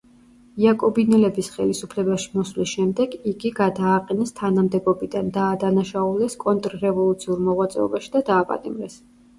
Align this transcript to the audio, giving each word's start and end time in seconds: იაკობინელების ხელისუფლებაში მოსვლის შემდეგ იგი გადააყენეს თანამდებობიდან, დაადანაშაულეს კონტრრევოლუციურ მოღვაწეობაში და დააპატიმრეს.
იაკობინელების 0.61 1.49
ხელისუფლებაში 1.57 2.31
მოსვლის 2.37 2.71
შემდეგ 2.79 3.13
იგი 3.33 3.51
გადააყენეს 3.61 4.35
თანამდებობიდან, 4.41 5.31
დაადანაშაულეს 5.39 6.39
კონტრრევოლუციურ 6.47 7.47
მოღვაწეობაში 7.51 8.17
და 8.19 8.27
დააპატიმრეს. 8.35 9.01